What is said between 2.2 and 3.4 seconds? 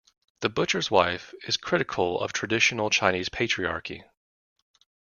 of traditional Chinese